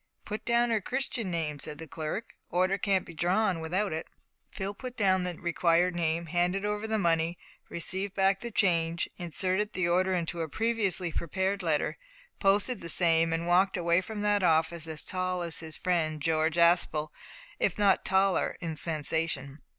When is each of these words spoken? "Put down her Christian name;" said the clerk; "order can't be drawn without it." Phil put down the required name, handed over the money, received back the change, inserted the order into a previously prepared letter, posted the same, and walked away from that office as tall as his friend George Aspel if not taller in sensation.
"Put 0.25 0.45
down 0.45 0.71
her 0.71 0.81
Christian 0.81 1.29
name;" 1.29 1.59
said 1.59 1.77
the 1.77 1.85
clerk; 1.85 2.33
"order 2.49 2.79
can't 2.79 3.05
be 3.05 3.13
drawn 3.13 3.59
without 3.59 3.93
it." 3.93 4.07
Phil 4.49 4.73
put 4.73 4.97
down 4.97 5.21
the 5.25 5.35
required 5.39 5.95
name, 5.95 6.25
handed 6.25 6.65
over 6.65 6.87
the 6.87 6.97
money, 6.97 7.37
received 7.69 8.15
back 8.15 8.39
the 8.39 8.49
change, 8.49 9.07
inserted 9.17 9.73
the 9.73 9.87
order 9.87 10.15
into 10.15 10.41
a 10.41 10.49
previously 10.49 11.11
prepared 11.11 11.61
letter, 11.61 11.99
posted 12.39 12.81
the 12.81 12.89
same, 12.89 13.31
and 13.31 13.45
walked 13.45 13.77
away 13.77 14.01
from 14.01 14.21
that 14.21 14.41
office 14.41 14.87
as 14.87 15.03
tall 15.03 15.43
as 15.43 15.59
his 15.59 15.77
friend 15.77 16.19
George 16.19 16.55
Aspel 16.57 17.09
if 17.59 17.77
not 17.77 18.03
taller 18.03 18.57
in 18.59 18.75
sensation. 18.77 19.61